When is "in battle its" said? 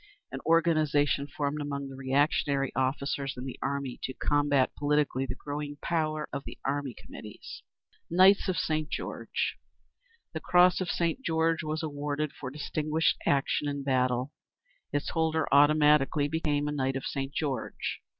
13.67-15.11